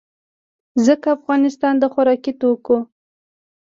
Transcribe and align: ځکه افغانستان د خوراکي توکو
ځکه 0.85 1.07
افغانستان 1.17 1.73
د 1.79 1.83
خوراکي 1.93 2.33
توکو 2.41 2.77